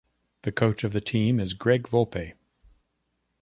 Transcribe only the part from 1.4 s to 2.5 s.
Greg Volpe.